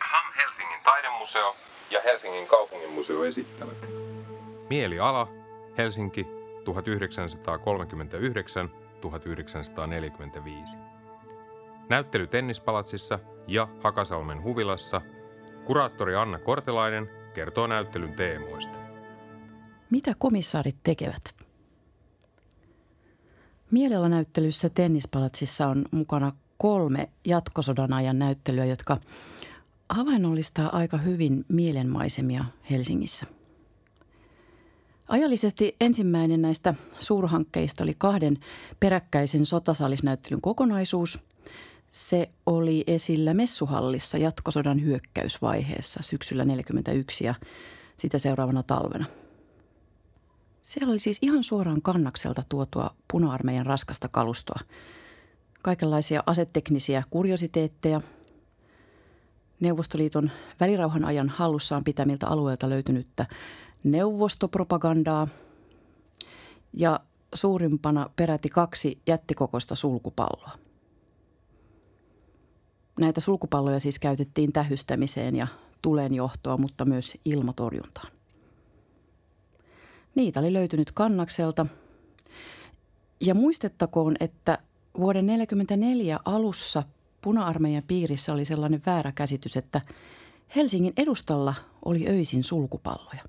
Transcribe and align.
HAM 0.00 0.32
Helsingin 0.36 0.80
taidemuseo 0.84 1.56
ja 1.90 2.00
Helsingin 2.04 2.46
kaupunginmuseo 2.46 3.24
esittävät. 3.24 3.76
Mieliala, 4.70 5.28
Helsinki, 5.78 6.22
1939-1945. 6.24 6.28
Näyttely 11.88 12.26
Tennispalatsissa 12.26 13.18
ja 13.46 13.68
Hakasalmen 13.82 14.42
huvilassa. 14.42 15.00
Kuraattori 15.64 16.16
Anna 16.16 16.38
Kortelainen 16.38 17.10
kertoo 17.34 17.66
näyttelyn 17.66 18.14
teemoista. 18.14 18.85
Mitä 19.90 20.14
komissaarit 20.18 20.76
tekevät? 20.82 21.34
Mielialanäyttelyssä 23.70 24.68
Tennispalatsissa 24.68 25.66
on 25.66 25.84
mukana 25.90 26.32
kolme 26.58 27.08
jatkosodan 27.24 27.92
ajan 27.92 28.18
näyttelyä, 28.18 28.64
jotka 28.64 29.00
havainnollistaa 29.88 30.76
aika 30.76 30.96
hyvin 30.96 31.44
mielenmaisemia 31.48 32.44
Helsingissä. 32.70 33.26
Ajallisesti 35.08 35.76
ensimmäinen 35.80 36.42
näistä 36.42 36.74
suurhankkeista 36.98 37.84
oli 37.84 37.94
kahden 37.98 38.38
peräkkäisen 38.80 39.46
sotasalisnäyttelyn 39.46 40.40
kokonaisuus. 40.40 41.18
Se 41.90 42.28
oli 42.46 42.84
esillä 42.86 43.34
Messuhallissa 43.34 44.18
jatkosodan 44.18 44.82
hyökkäysvaiheessa 44.82 46.00
syksyllä 46.02 46.44
1941 46.44 47.24
ja 47.24 47.34
sitä 47.96 48.18
seuraavana 48.18 48.62
talvena. 48.62 49.06
Siellä 50.66 50.90
oli 50.90 50.98
siis 50.98 51.18
ihan 51.22 51.44
suoraan 51.44 51.82
kannakselta 51.82 52.42
tuotua 52.48 52.94
puna-armeijan 53.12 53.66
raskasta 53.66 54.08
kalustoa. 54.08 54.60
Kaikenlaisia 55.62 56.22
aseteknisiä 56.26 57.02
kuriositeetteja, 57.10 58.00
Neuvostoliiton 59.60 60.30
välirauhan 60.60 61.04
ajan 61.04 61.28
hallussaan 61.28 61.84
pitämiltä 61.84 62.26
alueilta 62.26 62.68
löytynyttä 62.68 63.26
neuvostopropagandaa 63.84 65.28
ja 66.72 67.00
suurimpana 67.34 68.10
peräti 68.16 68.48
kaksi 68.48 68.98
jättikokoista 69.06 69.74
sulkupalloa. 69.74 70.50
Näitä 73.00 73.20
sulkupalloja 73.20 73.80
siis 73.80 73.98
käytettiin 73.98 74.52
tähystämiseen 74.52 75.36
ja 75.36 75.46
tulenjohtoa, 75.82 76.56
mutta 76.56 76.84
myös 76.84 77.18
ilmatorjuntaan. 77.24 78.15
Niitä 80.16 80.40
oli 80.40 80.52
löytynyt 80.52 80.92
kannakselta. 80.92 81.66
Ja 83.20 83.34
muistettakoon, 83.34 84.16
että 84.20 84.58
vuoden 84.98 85.26
1944 85.26 86.18
alussa 86.24 86.82
puna-armeijan 87.20 87.82
piirissä 87.82 88.32
oli 88.32 88.44
sellainen 88.44 88.82
väärä 88.86 89.12
käsitys, 89.12 89.56
että 89.56 89.80
Helsingin 90.56 90.92
edustalla 90.96 91.54
oli 91.84 92.08
öisin 92.08 92.44
sulkupalloja. 92.44 93.22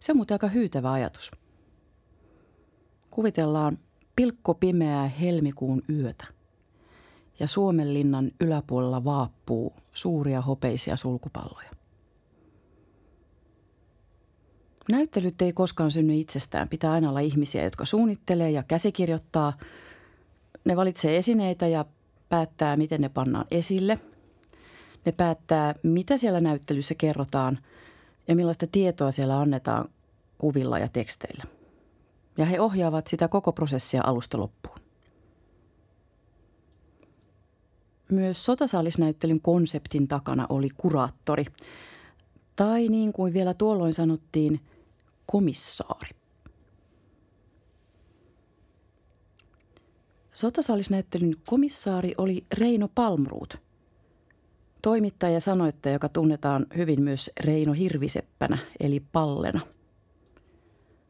Se 0.00 0.12
on 0.12 0.16
muuten 0.16 0.34
aika 0.34 0.48
hyytävä 0.48 0.92
ajatus. 0.92 1.30
Kuvitellaan 3.10 3.78
pilkkopimeää 4.16 5.08
helmikuun 5.08 5.82
yötä 5.88 6.26
ja 7.40 7.46
Suomenlinnan 7.46 8.30
yläpuolella 8.40 9.04
vaappuu 9.04 9.72
suuria 9.92 10.40
hopeisia 10.40 10.96
sulkupalloja. 10.96 11.70
Näyttelyt 14.88 15.42
ei 15.42 15.52
koskaan 15.52 15.90
synny 15.90 16.20
itsestään. 16.20 16.68
Pitää 16.68 16.92
aina 16.92 17.08
olla 17.08 17.20
ihmisiä, 17.20 17.64
jotka 17.64 17.84
suunnittelee 17.84 18.50
ja 18.50 18.62
käsikirjoittaa. 18.62 19.52
Ne 20.64 20.76
valitsee 20.76 21.16
esineitä 21.16 21.66
ja 21.66 21.84
päättää, 22.28 22.76
miten 22.76 23.00
ne 23.00 23.08
pannaan 23.08 23.46
esille. 23.50 23.98
Ne 25.04 25.12
päättää, 25.16 25.74
mitä 25.82 26.16
siellä 26.16 26.40
näyttelyssä 26.40 26.94
kerrotaan 26.94 27.58
ja 28.28 28.36
millaista 28.36 28.66
tietoa 28.72 29.10
siellä 29.10 29.40
annetaan 29.40 29.88
kuvilla 30.38 30.78
ja 30.78 30.88
teksteillä. 30.88 31.44
Ja 32.38 32.46
he 32.46 32.60
ohjaavat 32.60 33.06
sitä 33.06 33.28
koko 33.28 33.52
prosessia 33.52 34.02
alusta 34.04 34.38
loppuun. 34.38 34.78
Myös 38.10 38.44
sotasaalisnäyttelyn 38.44 39.40
konseptin 39.40 40.08
takana 40.08 40.46
oli 40.48 40.68
kuraattori, 40.76 41.44
tai 42.56 42.88
niin 42.88 43.12
kuin 43.12 43.34
vielä 43.34 43.54
tuolloin 43.54 43.94
sanottiin, 43.94 44.60
komissaari. 45.32 46.10
Sotasaalisnäyttelyn 50.32 51.36
komissaari 51.46 52.14
oli 52.18 52.44
Reino 52.52 52.88
Palmruut, 52.94 53.60
toimittaja 54.82 55.32
ja 55.32 55.40
sanoittaja, 55.40 55.92
joka 55.92 56.08
tunnetaan 56.08 56.66
hyvin 56.76 57.02
myös 57.02 57.30
Reino 57.40 57.72
Hirviseppänä 57.72 58.58
eli 58.80 59.00
Pallena. 59.00 59.60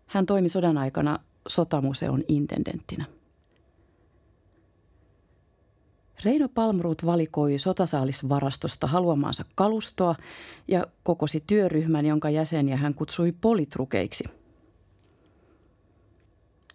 Hän 0.06 0.26
toimi 0.26 0.48
sodan 0.48 0.78
aikana 0.78 1.18
sotamuseon 1.48 2.22
intendenttinä. 2.28 3.04
Reino 6.24 6.48
Palmruut 6.48 7.06
valikoi 7.06 7.58
sotasaalisvarastosta 7.58 8.86
haluamaansa 8.86 9.44
kalustoa 9.54 10.14
ja 10.68 10.86
kokosi 11.02 11.44
työryhmän, 11.46 12.06
jonka 12.06 12.30
jäseniä 12.30 12.76
hän 12.76 12.94
kutsui 12.94 13.32
politrukeiksi. 13.32 14.24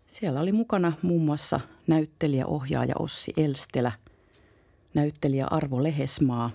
Siellä 0.07 0.39
oli 0.39 0.51
mukana 0.51 0.93
muun 1.01 1.21
muassa 1.21 1.59
näyttelijäohjaaja 1.87 2.95
Ossi 2.99 3.33
Elstelä, 3.37 3.91
näyttelijä 4.93 5.47
Arvo 5.51 5.83
Lehesmaa 5.83 6.51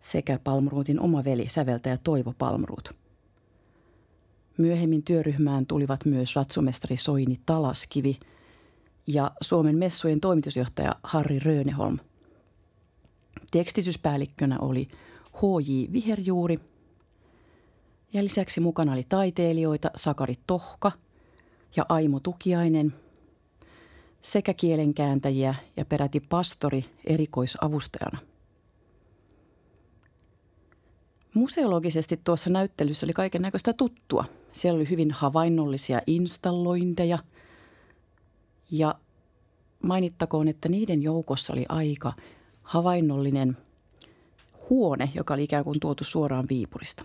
sekä 0.00 0.38
Palmruutin 0.44 1.00
oma 1.00 1.24
veli, 1.24 1.48
säveltäjä 1.48 1.96
Toivo 2.04 2.34
Palmruut. 2.38 2.94
Myöhemmin 4.56 5.02
työryhmään 5.02 5.66
tulivat 5.66 6.04
myös 6.04 6.36
ratsumestari 6.36 6.96
Soini 6.96 7.36
Talaskivi– 7.46 8.18
ja 9.12 9.30
Suomen 9.40 9.78
messujen 9.78 10.20
toimitusjohtaja 10.20 10.94
Harri 11.02 11.38
Röneholm. 11.38 11.98
Tekstityspäällikkönä 13.50 14.58
oli 14.58 14.88
H.J. 15.32 15.92
Viherjuuri 15.92 16.58
ja 18.12 18.24
lisäksi 18.24 18.60
mukana 18.60 18.92
oli 18.92 19.04
taiteilijoita 19.08 19.90
Sakari 19.96 20.34
Tohka 20.46 20.92
ja 21.76 21.86
Aimo 21.88 22.20
Tukiainen 22.20 22.94
sekä 24.22 24.54
kielenkääntäjiä 24.54 25.54
ja 25.76 25.84
peräti 25.84 26.20
pastori 26.28 26.84
erikoisavustajana. 27.04 28.18
Museologisesti 31.34 32.20
tuossa 32.24 32.50
näyttelyssä 32.50 33.06
oli 33.06 33.12
kaiken 33.12 33.42
näköistä 33.42 33.72
tuttua. 33.72 34.24
Siellä 34.52 34.76
oli 34.76 34.90
hyvin 34.90 35.10
havainnollisia 35.10 36.00
installointeja– 36.06 37.18
ja 38.70 38.94
mainittakoon, 39.82 40.48
että 40.48 40.68
niiden 40.68 41.02
joukossa 41.02 41.52
oli 41.52 41.66
aika 41.68 42.12
havainnollinen 42.62 43.56
huone, 44.70 45.10
joka 45.14 45.34
oli 45.34 45.44
ikään 45.44 45.64
kuin 45.64 45.80
tuotu 45.80 46.04
suoraan 46.04 46.44
Viipurista. 46.48 47.04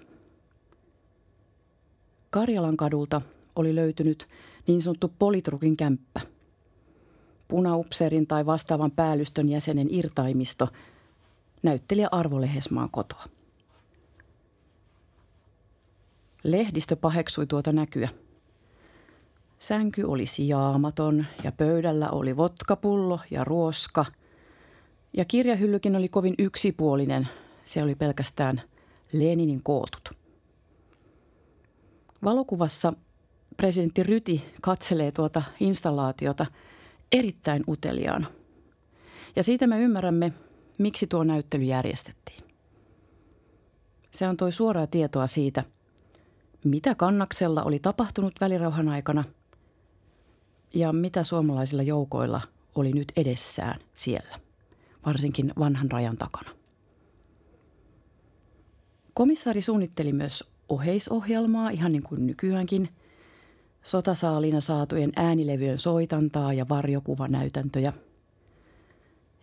Karjalan 2.29 2.77
kadulta 2.77 3.21
oli 3.55 3.75
löytynyt 3.75 4.27
niin 4.67 4.81
sanottu 4.81 5.13
politrukin 5.19 5.77
kämppä. 5.77 6.21
Punaupseerin 7.47 8.27
tai 8.27 8.45
vastaavan 8.45 8.91
päällystön 8.91 9.49
jäsenen 9.49 9.87
irtaimisto 9.89 10.67
näyttelijä 11.63 12.07
Arvo 12.11 12.41
Lehesmaan 12.41 12.89
kotoa. 12.89 13.23
Lehdistö 16.43 16.95
paheksui 16.95 17.47
tuota 17.47 17.72
näkyä– 17.72 18.09
Sänky 19.67 20.03
oli 20.03 20.26
sijaamaton 20.26 21.26
ja 21.44 21.52
pöydällä 21.52 22.09
oli 22.09 22.38
votkapullo 22.38 23.20
ja 23.32 23.44
ruoska. 23.44 24.06
Ja 25.14 25.26
kirjahyllykin 25.26 25.96
oli 25.96 26.09
kovin 26.09 26.34
yksipuolinen. 26.38 27.28
Se 27.64 27.84
oli 27.84 27.96
pelkästään 27.96 28.62
Leninin 29.12 29.64
kootut. 29.64 30.12
Valokuvassa 32.23 32.94
presidentti 33.58 34.03
Ryti 34.03 34.46
katselee 34.62 35.12
tuota 35.12 35.44
installaatiota 35.59 36.46
erittäin 37.12 37.64
uteliaan. 37.67 38.28
Ja 39.35 39.44
siitä 39.44 39.67
me 39.67 39.82
ymmärrämme, 39.82 40.34
miksi 40.78 41.08
tuo 41.08 41.23
näyttely 41.23 41.64
järjestettiin. 41.64 42.44
Se 44.12 44.26
antoi 44.26 44.52
suoraa 44.52 44.88
tietoa 44.88 45.28
siitä, 45.28 45.64
mitä 46.64 46.96
kannaksella 46.96 47.64
oli 47.64 47.79
tapahtunut 47.79 48.34
välirauhan 48.41 48.90
aikana– 48.90 49.23
ja 50.75 50.93
mitä 50.93 51.23
suomalaisilla 51.23 51.83
joukoilla 51.83 52.41
oli 52.75 52.91
nyt 52.91 53.11
edessään 53.16 53.79
siellä, 53.95 54.35
varsinkin 55.05 55.53
vanhan 55.59 55.91
rajan 55.91 56.17
takana. 56.17 56.49
Komissaari 59.13 59.61
suunnitteli 59.61 60.11
myös 60.13 60.43
oheisohjelmaa, 60.69 61.69
ihan 61.69 61.91
niin 61.91 62.03
kuin 62.03 62.27
nykyäänkin. 62.27 62.89
sotasaalina 63.83 64.61
saatujen 64.61 65.11
äänilevyjen 65.16 65.79
soitantaa 65.79 66.53
ja 66.53 66.66
varjokuvanäytäntöjä. 66.69 67.93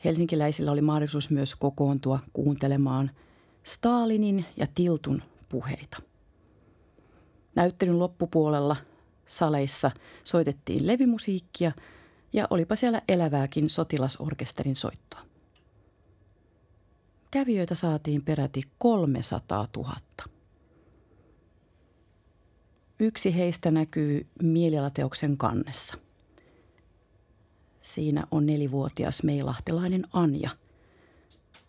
Helsinkiläisillä 0.05 0.73
oli 0.73 0.81
mahdollisuus 0.81 1.31
myös 1.31 1.55
kokoontua 1.55 2.19
kuuntelemaan 2.33 3.11
Stalinin 3.63 4.45
ja 4.57 4.67
Tiltun 4.75 5.23
puheita. 5.49 5.99
Näyttelyn 7.55 7.99
loppupuolella 7.99 8.77
saleissa 9.33 9.91
soitettiin 10.25 10.87
levymusiikkia 10.87 11.73
ja 12.33 12.47
olipa 12.51 12.77
siellä 12.77 13.03
elävääkin 13.09 13.71
sotilasorkesterin 13.71 14.77
soittoa. 14.77 15.21
Kävijöitä 17.31 17.75
saatiin 17.75 18.25
peräti 18.25 18.63
300 18.79 19.69
000. 19.77 19.95
Yksi 23.01 23.37
heistä 23.37 23.71
näkyy 23.71 24.27
mielialateoksen 24.43 25.37
kannessa. 25.37 25.95
Siinä 27.81 28.27
on 28.31 28.47
nelivuotias 28.47 29.23
meilahtelainen 29.23 30.05
Anja, 30.13 30.51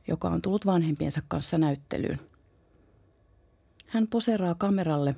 joka 0.08 0.28
on 0.28 0.42
tullut 0.42 0.66
vanhempiensa 0.66 1.22
kanssa 1.28 1.58
näyttelyyn. 1.58 2.20
Hän 3.88 4.08
poseraa 4.08 4.56
kameralle 4.56 5.16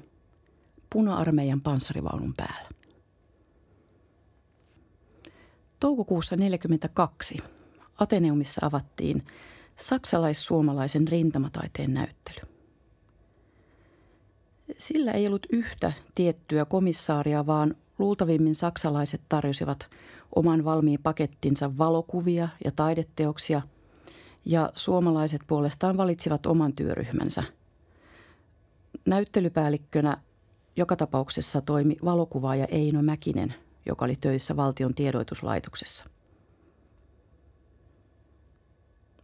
puna-armeijan 0.90 1.62
panssarivaunun 1.62 2.34
päällä. 2.38 2.70
Toukokuussa 5.80 6.36
1942 6.36 7.38
Ateneumissa 8.00 8.66
avattiin 8.66 9.24
saksalais-suomalaisen 9.76 11.08
rintamataiteen 11.08 11.94
näyttely. 11.94 12.42
Sillä 14.78 15.12
ei 15.12 15.28
ollut 15.28 15.46
yhtä 15.52 15.94
tiettyä 16.16 16.66
komissaaria, 16.66 17.46
vaan 17.46 17.76
luultavimmin 18.00 18.56
saksalaiset 18.56 19.22
tarjosivat 19.30 19.90
oman 20.36 20.66
valmiin 20.66 21.00
pakettinsa 21.04 21.78
valokuvia 21.78 22.50
ja 22.66 22.72
taideteoksia, 22.72 23.62
ja 24.46 24.72
suomalaiset 24.76 25.42
puolestaan 25.48 25.98
valitsivat 25.98 26.46
oman 26.46 26.74
työryhmänsä. 26.74 27.44
Näyttelypäällikkönä 29.06 30.18
joka 30.76 30.96
tapauksessa 30.96 31.62
toimi 31.62 31.98
valokuvaaja 32.06 32.66
Eino 32.66 33.02
Mäkinen, 33.02 33.56
joka 33.86 34.06
oli 34.06 34.16
töissä 34.16 34.56
valtion 34.56 34.96
tiedoituslaitoksessa. 34.96 36.06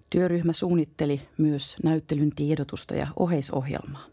Työryhmä 0.09 0.53
suunnitteli 0.53 1.21
myös 1.38 1.75
näyttelyn 1.83 2.31
tiedotusta 2.36 2.95
ja 2.95 3.07
oheisohjelmaa. 3.19 4.06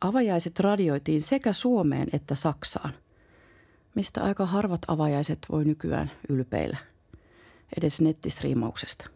Avajaiset 0.00 0.60
radioitiin 0.60 1.22
sekä 1.22 1.52
Suomeen 1.52 2.08
että 2.12 2.34
Saksaan, 2.34 2.94
mistä 3.94 4.24
aika 4.24 4.46
harvat 4.46 4.80
avajaiset 4.88 5.38
voi 5.52 5.64
nykyään 5.64 6.10
ylpeillä, 6.28 6.76
edes 7.76 8.00
nettistriimauksesta. 8.00 9.10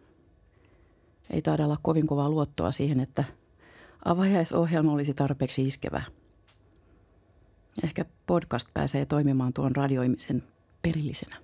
Ei 1.31 1.43
taida 1.43 1.65
olla 1.65 1.77
kovin 1.83 2.07
kovaa 2.07 2.31
luottoa 2.31 2.73
siihen, 2.73 3.01
että 3.01 3.25
avajaisohjelma 4.05 4.93
olisi 4.93 5.15
tarpeeksi 5.15 5.67
iskevä. 5.67 6.03
Ehkä 7.85 8.05
podcast 8.27 8.69
pääsee 8.75 9.07
toimimaan 9.07 9.53
tuon 9.53 9.77
radioimisen 9.77 10.43
perillisenä. 10.83 11.37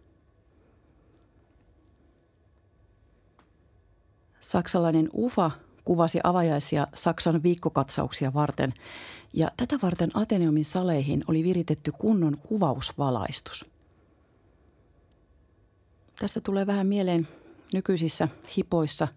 Saksalainen 4.41 5.11
UFA 5.13 5.51
kuvasi 5.85 6.21
avajaisia 6.25 6.87
Saksan 6.95 7.43
viikkokatsauksia 7.43 8.35
varten 8.35 8.73
ja 9.35 9.51
tätä 9.57 9.79
varten 9.83 10.11
Ateneumin 10.15 10.65
saleihin 10.65 11.25
oli 11.29 11.45
viritetty 11.45 11.93
kunnon 11.93 12.37
kuvausvalaistus. 12.37 13.71
Tästä 16.19 16.41
tulee 16.41 16.67
vähän 16.67 16.87
mieleen 16.87 17.29
nykyisissä 17.73 18.29
hipoissa 18.57 19.09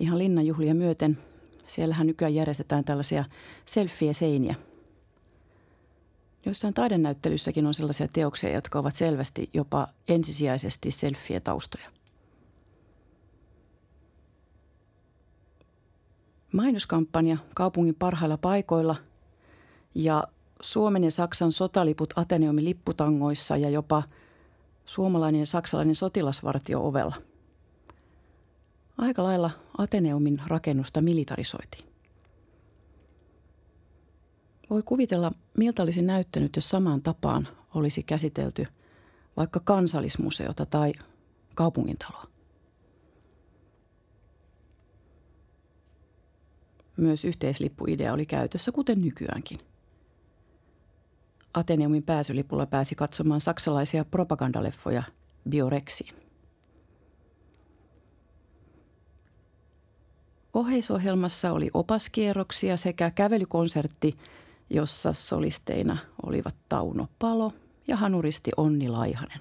ihan 0.00 0.18
linnanjuhlia 0.18 0.74
myöten. 0.74 1.18
Siellähän 1.66 2.06
nykyään 2.06 2.34
järjestetään 2.34 2.84
tällaisia 2.84 3.24
selfie-seiniä. 3.64 4.54
Joissain 6.46 6.74
taidenäyttelyssäkin 6.74 7.66
on 7.66 7.74
sellaisia 7.74 8.08
teoksia, 8.08 8.52
jotka 8.52 8.78
ovat 8.78 8.96
selvästi 8.96 9.50
jopa 9.52 9.88
ensisijaisesti 10.08 10.90
selfie-taustoja. 10.90 11.90
Mainoskampanja 16.52 17.36
kaupungin 17.54 17.94
parhailla 17.94 18.36
paikoilla 18.36 18.96
ja 19.94 20.24
Suomen 20.60 21.04
ja 21.04 21.10
Saksan 21.10 21.52
sotaliput 21.52 22.12
Ateneumin 22.16 22.64
lipputangoissa 22.64 23.56
ja 23.56 23.70
jopa 23.70 24.02
suomalainen 24.84 25.38
ja 25.38 25.46
saksalainen 25.46 25.94
sotilasvartio 25.94 26.86
ovella. 26.86 27.14
Aika 28.98 29.22
lailla 29.22 29.50
Ateneumin 29.78 30.42
rakennusta 30.46 31.00
militarisoitiin. 31.00 31.84
Voi 34.70 34.82
kuvitella, 34.82 35.32
miltä 35.58 35.82
olisi 35.82 36.02
näyttänyt, 36.02 36.56
jos 36.56 36.68
samaan 36.68 37.02
tapaan 37.02 37.48
olisi 37.74 38.02
käsitelty 38.02 38.66
vaikka 39.36 39.60
kansallismuseota 39.60 40.66
tai 40.66 40.92
kaupungintaloa. 41.54 42.24
Myös 46.96 47.24
yhteislippuidea 47.24 48.12
oli 48.12 48.26
käytössä, 48.26 48.72
kuten 48.72 49.00
nykyäänkin. 49.00 49.58
Ateneumin 51.54 52.02
pääsylipulla 52.02 52.66
pääsi 52.66 52.94
katsomaan 52.94 53.40
saksalaisia 53.40 54.04
propagandaleffoja 54.04 55.02
Biorexiin. 55.48 56.23
Oheisohjelmassa 60.54 61.52
oli 61.52 61.70
opaskierroksia 61.74 62.76
sekä 62.76 63.10
kävelykonsertti, 63.10 64.16
jossa 64.70 65.12
solisteina 65.12 65.96
olivat 66.26 66.54
Tauno 66.68 67.08
Palo 67.18 67.52
ja 67.88 67.96
hanuristi 67.96 68.50
Onni 68.56 68.88
Laihanen. 68.88 69.40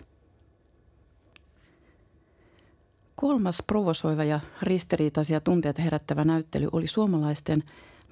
Kolmas 3.15 3.63
provosoiva 3.67 4.23
ja 4.23 4.39
ristiriitaisia 4.61 5.39
tunteita 5.39 5.81
herättävä 5.81 6.25
näyttely 6.25 6.69
oli 6.71 6.87
suomalaisten 6.87 7.63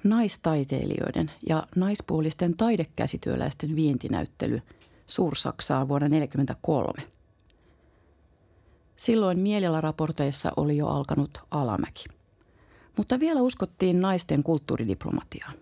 naistaiteilijoiden 0.04 1.30
ja 1.48 1.66
naispuolisten 1.76 2.56
taidekäsityöläisten 2.56 3.76
vientinäyttely 3.76 4.62
Suursaksaan 5.06 5.88
vuonna 5.88 6.08
1943. 6.08 7.08
Silloin 8.96 9.38
mielilaraporteissa 9.38 10.52
oli 10.56 10.76
jo 10.76 10.86
alkanut 10.88 11.38
alamäki. 11.50 12.04
Mutta 12.96 13.20
vielä 13.20 13.42
uskottiin 13.42 14.00
naisten 14.00 14.42
kulttuuridiplomatiaan. 14.42 15.54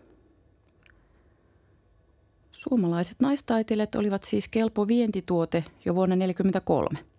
Suomalaiset 2.52 3.20
naistaiteilijat 3.20 3.94
olivat 3.94 4.22
siis 4.22 4.48
kelpo 4.48 4.88
vientituote 4.88 5.64
jo 5.84 5.94
vuonna 5.94 6.16
1943. 6.16 7.10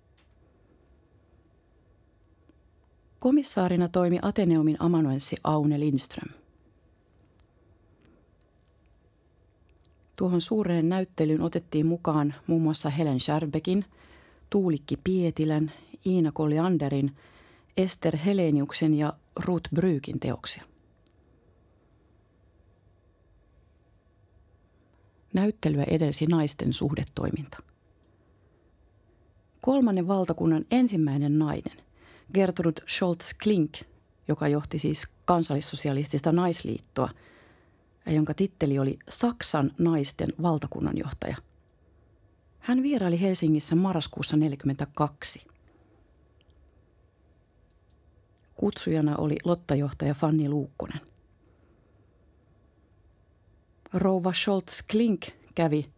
Komissaarina 3.19 3.89
toimi 3.89 4.19
Ateneumin 4.21 4.77
amanuenssi 4.79 5.35
Aune 5.43 5.79
Lindström. 5.79 6.33
Tuohon 10.15 10.41
suureen 10.41 10.89
näyttelyyn 10.89 11.41
otettiin 11.41 11.85
mukaan 11.85 12.33
muun 12.47 12.61
muassa 12.61 12.89
Helen 12.89 13.19
Schärbekin, 13.19 13.85
Tuulikki 14.49 14.97
Pietilän, 15.03 15.71
Iina 16.05 16.31
Kollianderin, 16.31 17.15
Ester 17.77 18.17
Heleniuksen 18.17 18.93
ja 18.93 19.13
Ruth 19.35 19.69
Brykin 19.75 20.19
teoksia. 20.19 20.63
Näyttelyä 25.33 25.83
edelsi 25.83 26.25
naisten 26.25 26.73
suhdetoiminta. 26.73 27.57
Kolmannen 29.61 30.07
valtakunnan 30.07 30.65
ensimmäinen 30.71 31.39
nainen– 31.39 31.77
Gertrud 32.33 32.77
Scholz-Klink, 32.87 33.85
joka 34.27 34.47
johti 34.47 34.79
siis 34.79 35.07
kansallissosialistista 35.25 36.31
naisliittoa, 36.31 37.09
jonka 38.07 38.33
titteli 38.33 38.79
oli 38.79 38.99
Saksan 39.09 39.71
naisten 39.79 40.29
valtakunnanjohtaja. 40.41 41.35
Hän 42.59 42.83
vieraili 42.83 43.21
Helsingissä 43.21 43.75
marraskuussa 43.75 44.37
1942. 44.37 45.50
Kutsujana 48.61 49.17
oli 49.17 49.37
lottajohtaja 49.45 50.13
Fanni 50.13 50.49
Luukkonen. 50.49 51.01
Rouva 53.93 54.31
Scholz-Klink 54.31 55.31
kävi 55.55 55.91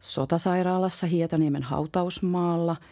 sotasairaalassa 0.00 1.06
Hietaniemen 1.06 1.62
hautausmaalla– 1.62 2.76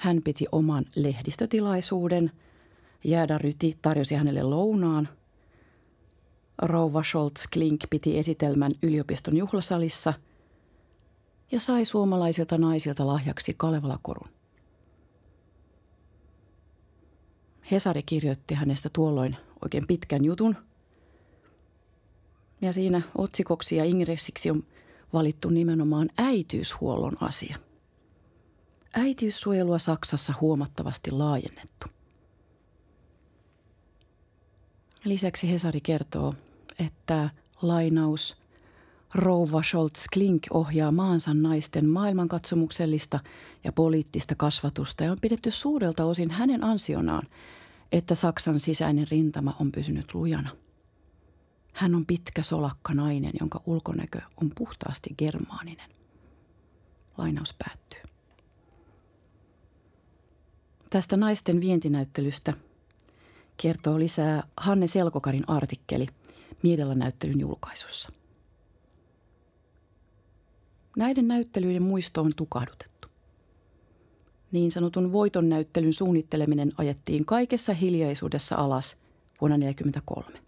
hän 0.00 0.22
piti 0.22 0.46
oman 0.52 0.84
lehdistötilaisuuden. 0.96 2.30
Jäädä 3.04 3.38
Ryti 3.38 3.78
tarjosi 3.82 4.14
hänelle 4.14 4.42
lounaan. 4.42 5.08
Rouva 6.62 7.02
Scholz 7.02 7.46
Klink 7.52 7.80
piti 7.90 8.18
esitelmän 8.18 8.72
yliopiston 8.82 9.36
juhlasalissa 9.36 10.14
ja 11.52 11.60
sai 11.60 11.84
suomalaisilta 11.84 12.58
naisilta 12.58 13.06
lahjaksi 13.06 13.54
Kalevala-korun. 13.56 14.30
Hesari 17.70 18.02
kirjoitti 18.02 18.54
hänestä 18.54 18.88
tuolloin 18.92 19.36
oikein 19.62 19.86
pitkän 19.86 20.24
jutun. 20.24 20.56
Ja 22.60 22.72
siinä 22.72 23.02
otsikoksi 23.14 23.76
ja 23.76 23.84
ingressiksi 23.84 24.50
on 24.50 24.64
valittu 25.12 25.48
nimenomaan 25.48 26.10
äitiyshuollon 26.18 27.16
asia. 27.20 27.56
Äitiyssuojelua 28.94 29.78
Saksassa 29.78 30.34
huomattavasti 30.40 31.10
laajennettu. 31.10 31.86
Lisäksi 35.04 35.52
Hesari 35.52 35.80
kertoo, 35.80 36.34
että 36.86 37.30
lainaus 37.62 38.36
Rouva 39.14 39.62
Scholz 39.62 40.06
Klink 40.12 40.42
ohjaa 40.50 40.92
maansa 40.92 41.34
naisten 41.34 41.88
maailmankatsomuksellista 41.88 43.20
ja 43.64 43.72
poliittista 43.72 44.34
kasvatusta 44.34 45.04
ja 45.04 45.12
on 45.12 45.18
pidetty 45.20 45.50
suurelta 45.50 46.04
osin 46.04 46.30
hänen 46.30 46.64
ansionaan, 46.64 47.22
että 47.92 48.14
Saksan 48.14 48.60
sisäinen 48.60 49.08
rintama 49.10 49.56
on 49.60 49.72
pysynyt 49.72 50.14
lujana. 50.14 50.50
Hän 51.72 51.94
on 51.94 52.06
pitkä 52.06 52.42
solakka 52.42 52.94
nainen, 52.94 53.32
jonka 53.40 53.60
ulkonäkö 53.66 54.20
on 54.42 54.50
puhtaasti 54.58 55.14
germaaninen. 55.18 55.90
Lainaus 57.18 57.54
päättyy. 57.58 58.00
Tästä 60.90 61.16
naisten 61.16 61.60
vientinäyttelystä 61.60 62.54
kertoo 63.56 63.98
lisää 63.98 64.42
Hanne 64.56 64.86
Selkokarin 64.86 65.48
artikkeli 65.48 66.06
Miedellä-näyttelyn 66.62 67.40
julkaisussa. 67.40 68.12
Näiden 70.96 71.28
näyttelyiden 71.28 71.82
muisto 71.82 72.22
on 72.22 72.32
tukahdutettu. 72.36 72.99
Niin 74.52 74.70
sanotun 74.70 75.12
voiton 75.12 75.48
näyttelyn 75.48 75.92
suunnitteleminen 75.92 76.72
ajettiin 76.78 77.26
kaikessa 77.26 77.74
hiljaisuudessa 77.74 78.56
alas 78.56 79.00
vuonna 79.40 79.56
1943. 79.56 80.40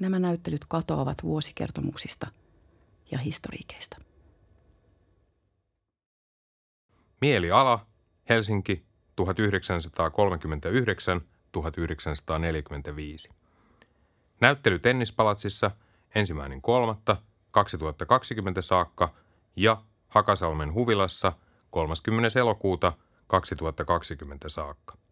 Nämä 0.00 0.18
näyttelyt 0.18 0.64
katoavat 0.68 1.22
vuosikertomuksista 1.22 2.26
ja 3.10 3.18
historiikeista. 3.18 3.96
Mieliala, 7.20 7.86
Helsinki, 8.28 8.82
1939-1945. 9.20 9.26
Näyttely 14.40 14.78
Tennispalatsissa 14.78 15.70
ensimmäinen 16.14 16.62
kolmatta 16.62 17.16
2020 17.50 18.62
saakka 18.62 19.14
ja 19.56 19.82
Hakasalmen 20.08 20.74
huvilassa 20.74 21.32
30. 21.70 22.38
elokuuta 22.40 22.92
2020 23.28 24.48
saakka. 24.48 25.05